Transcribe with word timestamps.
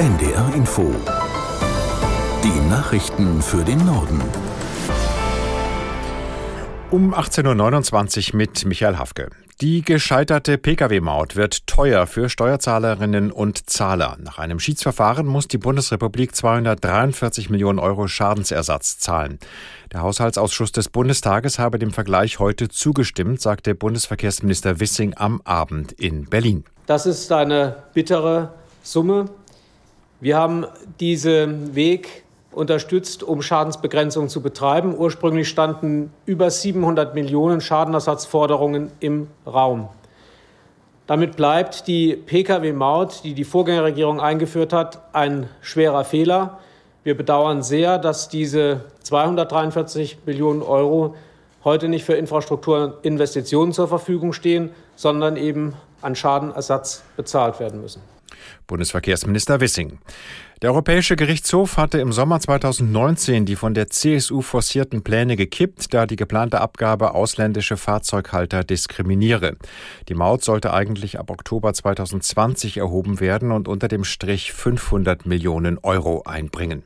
NDR 0.00 0.54
Info. 0.54 0.94
Die 2.42 2.70
Nachrichten 2.70 3.42
für 3.42 3.62
den 3.62 3.84
Norden. 3.84 4.22
Um 6.90 7.14
18.29 7.14 8.30
Uhr 8.30 8.36
mit 8.38 8.64
Michael 8.64 8.96
Hafke. 8.96 9.28
Die 9.60 9.82
gescheiterte 9.82 10.56
Pkw-Maut 10.56 11.36
wird 11.36 11.66
teuer 11.66 12.06
für 12.06 12.30
Steuerzahlerinnen 12.30 13.30
und 13.30 13.68
Zahler. 13.68 14.16
Nach 14.22 14.38
einem 14.38 14.58
Schiedsverfahren 14.58 15.26
muss 15.26 15.48
die 15.48 15.58
Bundesrepublik 15.58 16.34
243 16.34 17.50
Millionen 17.50 17.78
Euro 17.78 18.08
Schadensersatz 18.08 18.98
zahlen. 19.00 19.38
Der 19.92 20.00
Haushaltsausschuss 20.00 20.72
des 20.72 20.88
Bundestages 20.88 21.58
habe 21.58 21.78
dem 21.78 21.90
Vergleich 21.90 22.38
heute 22.38 22.70
zugestimmt, 22.70 23.42
sagte 23.42 23.74
Bundesverkehrsminister 23.74 24.80
Wissing 24.80 25.12
am 25.18 25.42
Abend 25.44 25.92
in 25.92 26.24
Berlin. 26.24 26.64
Das 26.86 27.04
ist 27.04 27.30
eine 27.30 27.82
bittere 27.92 28.54
Summe. 28.82 29.28
Wir 30.20 30.36
haben 30.36 30.66
diesen 31.00 31.74
Weg 31.74 32.24
unterstützt, 32.52 33.22
um 33.22 33.40
Schadensbegrenzung 33.40 34.28
zu 34.28 34.42
betreiben. 34.42 34.94
Ursprünglich 34.94 35.48
standen 35.48 36.12
über 36.26 36.50
700 36.50 37.14
Millionen 37.14 37.62
Schadenersatzforderungen 37.62 38.90
im 39.00 39.28
Raum. 39.46 39.88
Damit 41.06 41.36
bleibt 41.36 41.86
die 41.86 42.14
Pkw-Maut, 42.14 43.24
die 43.24 43.32
die 43.32 43.44
Vorgängerregierung 43.44 44.20
eingeführt 44.20 44.74
hat, 44.74 45.00
ein 45.14 45.48
schwerer 45.62 46.04
Fehler. 46.04 46.58
Wir 47.02 47.16
bedauern 47.16 47.62
sehr, 47.62 47.98
dass 47.98 48.28
diese 48.28 48.84
243 49.02 50.18
Millionen 50.26 50.62
Euro 50.62 51.14
heute 51.64 51.88
nicht 51.88 52.04
für 52.04 52.14
Infrastrukturinvestitionen 52.14 53.72
zur 53.72 53.88
Verfügung 53.88 54.34
stehen, 54.34 54.70
sondern 54.96 55.36
eben 55.36 55.74
an 56.02 56.14
Schadenersatz 56.14 57.02
bezahlt 57.16 57.58
werden 57.58 57.80
müssen. 57.80 58.02
Bundesverkehrsminister 58.66 59.60
Wissing. 59.60 59.98
Der 60.62 60.70
Europäische 60.70 61.16
Gerichtshof 61.16 61.78
hatte 61.78 62.00
im 62.00 62.12
Sommer 62.12 62.38
2019 62.38 63.46
die 63.46 63.56
von 63.56 63.72
der 63.72 63.88
CSU 63.88 64.42
forcierten 64.42 65.02
Pläne 65.02 65.36
gekippt, 65.36 65.94
da 65.94 66.04
die 66.04 66.16
geplante 66.16 66.60
Abgabe 66.60 67.14
ausländische 67.14 67.78
Fahrzeughalter 67.78 68.62
diskriminiere. 68.62 69.56
Die 70.08 70.14
Maut 70.14 70.44
sollte 70.44 70.74
eigentlich 70.74 71.18
ab 71.18 71.30
Oktober 71.30 71.72
2020 71.72 72.76
erhoben 72.76 73.20
werden 73.20 73.52
und 73.52 73.68
unter 73.68 73.88
dem 73.88 74.04
Strich 74.04 74.52
500 74.52 75.24
Millionen 75.24 75.78
Euro 75.78 76.24
einbringen. 76.24 76.82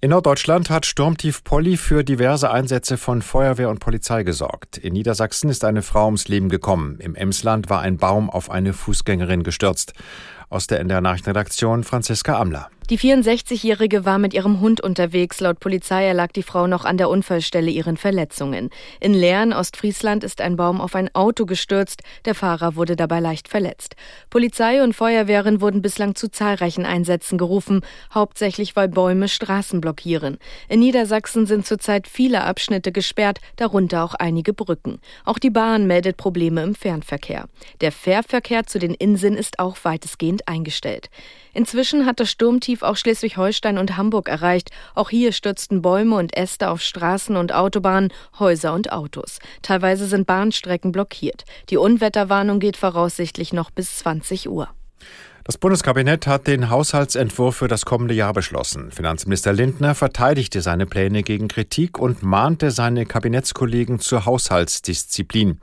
In 0.00 0.10
Norddeutschland 0.10 0.70
hat 0.70 0.86
Sturmtief 0.86 1.42
Polly 1.42 1.76
für 1.76 2.04
diverse 2.04 2.52
Einsätze 2.52 2.96
von 2.96 3.20
Feuerwehr 3.20 3.68
und 3.68 3.80
Polizei 3.80 4.22
gesorgt. 4.22 4.78
In 4.78 4.92
Niedersachsen 4.92 5.50
ist 5.50 5.64
eine 5.64 5.82
Frau 5.82 6.04
ums 6.04 6.28
Leben 6.28 6.48
gekommen. 6.50 7.00
Im 7.00 7.16
Emsland 7.16 7.68
war 7.68 7.80
ein 7.80 7.96
Baum 7.96 8.30
auf 8.30 8.48
eine 8.48 8.74
Fußgängerin 8.74 9.42
gestürzt. 9.42 9.94
Aus 10.50 10.66
der 10.66 10.80
NDR 10.80 11.02
Nachrichtenredaktion 11.02 11.84
Franziska 11.84 12.40
Amler. 12.40 12.70
Die 12.90 12.98
64-Jährige 12.98 14.06
war 14.06 14.18
mit 14.18 14.32
ihrem 14.32 14.60
Hund 14.60 14.80
unterwegs. 14.80 15.40
Laut 15.40 15.60
Polizei 15.60 16.06
erlag 16.06 16.28
die 16.28 16.42
Frau 16.42 16.66
noch 16.66 16.86
an 16.86 16.96
der 16.96 17.10
Unfallstelle 17.10 17.70
ihren 17.70 17.98
Verletzungen. 17.98 18.70
In 18.98 19.12
Lehren, 19.12 19.52
Ostfriesland, 19.52 20.24
ist 20.24 20.40
ein 20.40 20.56
Baum 20.56 20.80
auf 20.80 20.94
ein 20.94 21.14
Auto 21.14 21.44
gestürzt. 21.44 22.00
Der 22.24 22.34
Fahrer 22.34 22.76
wurde 22.76 22.96
dabei 22.96 23.20
leicht 23.20 23.46
verletzt. 23.48 23.94
Polizei 24.30 24.82
und 24.82 24.94
Feuerwehren 24.94 25.60
wurden 25.60 25.82
bislang 25.82 26.14
zu 26.14 26.30
zahlreichen 26.30 26.86
Einsätzen 26.86 27.36
gerufen, 27.36 27.82
hauptsächlich 28.14 28.74
weil 28.74 28.88
Bäume 28.88 29.28
Straßen 29.28 29.82
blockieren. 29.82 30.38
In 30.70 30.80
Niedersachsen 30.80 31.44
sind 31.44 31.66
zurzeit 31.66 32.08
viele 32.08 32.44
Abschnitte 32.44 32.90
gesperrt, 32.90 33.40
darunter 33.56 34.02
auch 34.02 34.14
einige 34.14 34.54
Brücken. 34.54 34.98
Auch 35.26 35.38
die 35.38 35.50
Bahn 35.50 35.86
meldet 35.86 36.16
Probleme 36.16 36.62
im 36.62 36.74
Fernverkehr. 36.74 37.50
Der 37.82 37.92
Fährverkehr 37.92 38.64
zu 38.64 38.78
den 38.78 38.94
Inseln 38.94 39.34
ist 39.34 39.58
auch 39.58 39.76
weitestgehend 39.82 40.37
eingestellt. 40.46 41.10
Inzwischen 41.54 42.06
hat 42.06 42.20
das 42.20 42.30
Sturmtief 42.30 42.82
auch 42.82 42.96
Schleswig-Holstein 42.96 43.78
und 43.78 43.96
Hamburg 43.96 44.28
erreicht. 44.28 44.70
Auch 44.94 45.10
hier 45.10 45.32
stürzten 45.32 45.82
Bäume 45.82 46.16
und 46.16 46.36
Äste 46.36 46.70
auf 46.70 46.82
Straßen 46.82 47.36
und 47.36 47.52
Autobahnen, 47.52 48.12
Häuser 48.38 48.74
und 48.74 48.92
Autos. 48.92 49.40
Teilweise 49.62 50.06
sind 50.06 50.26
Bahnstrecken 50.26 50.92
blockiert. 50.92 51.44
Die 51.70 51.78
Unwetterwarnung 51.78 52.60
geht 52.60 52.76
voraussichtlich 52.76 53.52
noch 53.52 53.70
bis 53.70 53.96
20 53.98 54.48
Uhr. 54.48 54.68
Das 55.48 55.56
Bundeskabinett 55.56 56.26
hat 56.26 56.46
den 56.46 56.68
Haushaltsentwurf 56.68 57.56
für 57.56 57.68
das 57.68 57.86
kommende 57.86 58.12
Jahr 58.12 58.34
beschlossen. 58.34 58.90
Finanzminister 58.90 59.54
Lindner 59.54 59.94
verteidigte 59.94 60.60
seine 60.60 60.84
Pläne 60.84 61.22
gegen 61.22 61.48
Kritik 61.48 61.98
und 61.98 62.22
mahnte 62.22 62.70
seine 62.70 63.06
Kabinettskollegen 63.06 63.98
zur 63.98 64.26
Haushaltsdisziplin. 64.26 65.58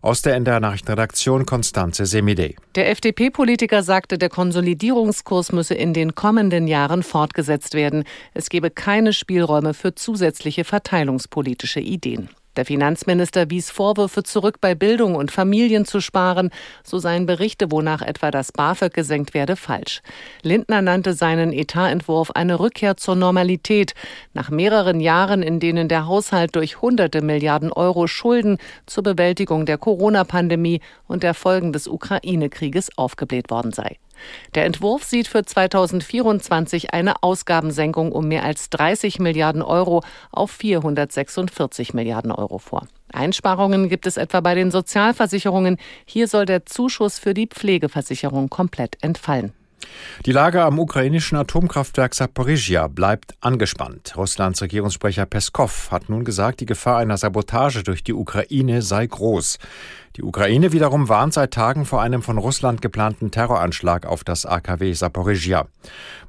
Aus 0.00 0.22
der 0.22 0.36
NDR 0.36 0.58
Nachrichtenredaktion 0.60 1.44
Konstanze 1.44 2.06
Semidey. 2.06 2.56
Der 2.76 2.88
FDP-Politiker 2.88 3.82
sagte, 3.82 4.16
der 4.16 4.30
Konsolidierungskurs 4.30 5.52
müsse 5.52 5.74
in 5.74 5.92
den 5.92 6.14
kommenden 6.14 6.66
Jahren 6.66 7.02
fortgesetzt 7.02 7.74
werden. 7.74 8.04
Es 8.32 8.48
gebe 8.48 8.70
keine 8.70 9.12
Spielräume 9.12 9.74
für 9.74 9.94
zusätzliche 9.94 10.64
verteilungspolitische 10.64 11.80
Ideen. 11.80 12.30
Der 12.56 12.64
Finanzminister 12.64 13.50
wies 13.50 13.70
Vorwürfe 13.70 14.22
zurück, 14.22 14.60
bei 14.60 14.74
Bildung 14.74 15.14
und 15.14 15.30
Familien 15.30 15.84
zu 15.84 16.00
sparen. 16.00 16.50
So 16.82 16.98
seien 16.98 17.26
Berichte, 17.26 17.70
wonach 17.70 18.00
etwa 18.00 18.30
das 18.30 18.50
BAföG 18.50 18.94
gesenkt 18.94 19.34
werde, 19.34 19.56
falsch. 19.56 20.00
Lindner 20.42 20.80
nannte 20.80 21.12
seinen 21.12 21.52
Etatentwurf 21.52 22.30
eine 22.30 22.58
Rückkehr 22.58 22.96
zur 22.96 23.14
Normalität. 23.14 23.94
Nach 24.32 24.50
mehreren 24.50 25.00
Jahren, 25.00 25.42
in 25.42 25.60
denen 25.60 25.88
der 25.88 26.06
Haushalt 26.06 26.56
durch 26.56 26.80
hunderte 26.80 27.20
Milliarden 27.20 27.72
Euro 27.72 28.06
Schulden 28.06 28.56
zur 28.86 29.02
Bewältigung 29.02 29.66
der 29.66 29.76
Corona-Pandemie 29.76 30.80
und 31.06 31.22
der 31.22 31.34
Folgen 31.34 31.72
des 31.72 31.86
Ukraine-Krieges 31.86 32.96
aufgebläht 32.96 33.50
worden 33.50 33.72
sei. 33.72 33.96
Der 34.54 34.64
Entwurf 34.64 35.04
sieht 35.04 35.28
für 35.28 35.44
2024 35.44 36.92
eine 36.92 37.22
Ausgabensenkung 37.22 38.12
um 38.12 38.28
mehr 38.28 38.44
als 38.44 38.70
30 38.70 39.18
Milliarden 39.18 39.62
Euro 39.62 40.02
auf 40.30 40.50
446 40.50 41.94
Milliarden 41.94 42.32
Euro 42.32 42.58
vor. 42.58 42.86
Einsparungen 43.12 43.88
gibt 43.88 44.06
es 44.06 44.16
etwa 44.16 44.40
bei 44.40 44.54
den 44.54 44.70
Sozialversicherungen. 44.70 45.78
Hier 46.04 46.28
soll 46.28 46.44
der 46.44 46.66
Zuschuss 46.66 47.18
für 47.18 47.34
die 47.34 47.46
Pflegeversicherung 47.46 48.50
komplett 48.50 49.02
entfallen. 49.02 49.52
Die 50.24 50.32
Lage 50.32 50.62
am 50.62 50.78
ukrainischen 50.78 51.36
Atomkraftwerk 51.36 52.14
Saporizhia 52.14 52.88
bleibt 52.88 53.34
angespannt. 53.40 54.14
Russlands 54.16 54.62
Regierungssprecher 54.62 55.26
Peskov 55.26 55.90
hat 55.90 56.08
nun 56.08 56.24
gesagt, 56.24 56.60
die 56.60 56.66
Gefahr 56.66 56.98
einer 56.98 57.16
Sabotage 57.16 57.82
durch 57.82 58.02
die 58.02 58.14
Ukraine 58.14 58.82
sei 58.82 59.06
groß. 59.06 59.58
Die 60.16 60.22
Ukraine 60.22 60.72
wiederum 60.72 61.10
warnt 61.10 61.34
seit 61.34 61.52
Tagen 61.52 61.84
vor 61.84 62.00
einem 62.00 62.22
von 62.22 62.38
Russland 62.38 62.80
geplanten 62.80 63.30
Terroranschlag 63.30 64.06
auf 64.06 64.24
das 64.24 64.46
AKW 64.46 64.94
Saporizhia. 64.94 65.66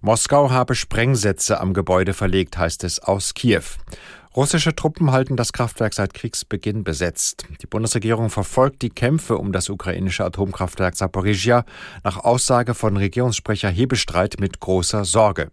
Moskau 0.01 0.51
habe 0.51 0.75
Sprengsätze 0.75 1.61
am 1.61 1.73
Gebäude 1.73 2.13
verlegt, 2.13 2.57
heißt 2.57 2.83
es 2.83 2.99
aus 2.99 3.33
Kiew. 3.33 3.63
Russische 4.37 4.75
Truppen 4.75 5.11
halten 5.11 5.35
das 5.35 5.51
Kraftwerk 5.51 5.95
seit 5.95 6.13
Kriegsbeginn 6.13 6.83
besetzt. 6.83 7.47
Die 7.59 7.65
Bundesregierung 7.65 8.29
verfolgt 8.29 8.83
die 8.83 8.91
Kämpfe 8.91 9.35
um 9.39 9.51
das 9.51 9.67
ukrainische 9.67 10.23
Atomkraftwerk 10.23 10.95
Saporizhia 10.95 11.65
nach 12.03 12.17
Aussage 12.17 12.75
von 12.75 12.97
Regierungssprecher 12.97 13.67
Hebestreit 13.67 14.39
mit 14.39 14.59
großer 14.59 15.05
Sorge. 15.05 15.49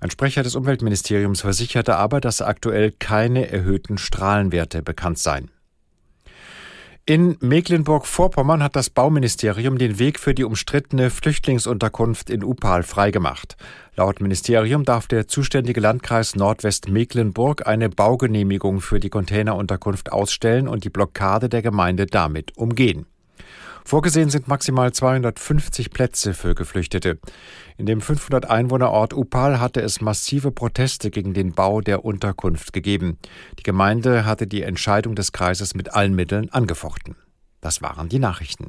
Ein 0.00 0.10
Sprecher 0.10 0.42
des 0.42 0.54
Umweltministeriums 0.54 1.40
versicherte 1.40 1.96
aber, 1.96 2.20
dass 2.20 2.42
aktuell 2.42 2.92
keine 2.92 3.50
erhöhten 3.50 3.96
Strahlenwerte 3.96 4.82
bekannt 4.82 5.18
seien. 5.18 5.50
In 7.06 7.36
Mecklenburg-Vorpommern 7.40 8.62
hat 8.62 8.76
das 8.76 8.88
Bauministerium 8.88 9.76
den 9.76 9.98
Weg 9.98 10.18
für 10.18 10.32
die 10.32 10.44
umstrittene 10.44 11.10
Flüchtlingsunterkunft 11.10 12.30
in 12.30 12.42
Upal 12.42 12.82
freigemacht. 12.82 13.58
Laut 13.94 14.22
Ministerium 14.22 14.86
darf 14.86 15.06
der 15.06 15.28
zuständige 15.28 15.80
Landkreis 15.80 16.34
Nordwestmecklenburg 16.34 17.66
eine 17.66 17.90
Baugenehmigung 17.90 18.80
für 18.80 19.00
die 19.00 19.10
Containerunterkunft 19.10 20.12
ausstellen 20.12 20.66
und 20.66 20.84
die 20.84 20.90
Blockade 20.90 21.50
der 21.50 21.60
Gemeinde 21.60 22.06
damit 22.06 22.56
umgehen. 22.56 23.04
Vorgesehen 23.86 24.30
sind 24.30 24.48
maximal 24.48 24.92
250 24.92 25.90
Plätze 25.90 26.32
für 26.32 26.54
Geflüchtete. 26.54 27.18
In 27.76 27.84
dem 27.84 28.00
500 28.00 28.48
Einwohnerort 28.48 29.12
Upal 29.12 29.60
hatte 29.60 29.82
es 29.82 30.00
massive 30.00 30.50
Proteste 30.52 31.10
gegen 31.10 31.34
den 31.34 31.52
Bau 31.52 31.82
der 31.82 32.04
Unterkunft 32.04 32.72
gegeben. 32.72 33.18
Die 33.58 33.62
Gemeinde 33.62 34.24
hatte 34.24 34.46
die 34.46 34.62
Entscheidung 34.62 35.14
des 35.14 35.32
Kreises 35.32 35.74
mit 35.74 35.94
allen 35.94 36.14
Mitteln 36.14 36.50
angefochten. 36.50 37.16
Das 37.60 37.82
waren 37.82 38.08
die 38.08 38.18
Nachrichten. 38.18 38.68